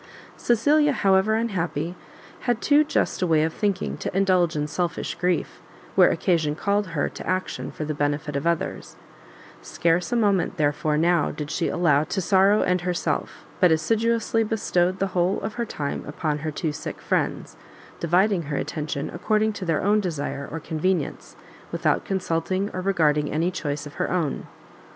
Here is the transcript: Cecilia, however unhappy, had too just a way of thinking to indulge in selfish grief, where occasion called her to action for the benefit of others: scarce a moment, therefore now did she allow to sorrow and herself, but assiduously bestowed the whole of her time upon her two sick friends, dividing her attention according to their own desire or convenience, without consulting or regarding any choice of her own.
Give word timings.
Cecilia, 0.35 0.93
however 0.93 1.35
unhappy, 1.35 1.93
had 2.49 2.59
too 2.59 2.83
just 2.83 3.21
a 3.21 3.27
way 3.27 3.43
of 3.43 3.53
thinking 3.53 3.97
to 3.97 4.17
indulge 4.17 4.55
in 4.55 4.65
selfish 4.65 5.13
grief, 5.13 5.61
where 5.93 6.09
occasion 6.09 6.55
called 6.55 6.87
her 6.87 7.07
to 7.09 7.27
action 7.29 7.69
for 7.69 7.85
the 7.85 7.93
benefit 7.93 8.35
of 8.35 8.47
others: 8.47 8.95
scarce 9.61 10.11
a 10.11 10.15
moment, 10.15 10.57
therefore 10.57 10.97
now 10.97 11.29
did 11.29 11.51
she 11.51 11.67
allow 11.67 12.03
to 12.03 12.19
sorrow 12.19 12.63
and 12.63 12.81
herself, 12.81 13.45
but 13.59 13.71
assiduously 13.71 14.43
bestowed 14.43 14.97
the 14.97 15.05
whole 15.13 15.39
of 15.41 15.53
her 15.53 15.67
time 15.67 16.03
upon 16.07 16.39
her 16.39 16.49
two 16.49 16.71
sick 16.71 16.99
friends, 16.99 17.55
dividing 17.99 18.41
her 18.49 18.57
attention 18.57 19.07
according 19.13 19.53
to 19.53 19.65
their 19.65 19.83
own 19.83 19.99
desire 19.99 20.49
or 20.51 20.59
convenience, 20.59 21.35
without 21.71 22.05
consulting 22.05 22.71
or 22.73 22.81
regarding 22.81 23.31
any 23.31 23.51
choice 23.51 23.85
of 23.85 23.93
her 24.01 24.09
own. 24.09 24.47